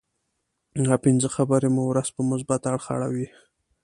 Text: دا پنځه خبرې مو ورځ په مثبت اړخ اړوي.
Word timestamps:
دا 0.85 0.95
پنځه 1.05 1.27
خبرې 1.35 1.69
مو 1.75 1.83
ورځ 1.91 2.07
په 2.15 2.21
مثبت 2.31 2.61
اړخ 2.71 2.85
اړوي. 2.95 3.27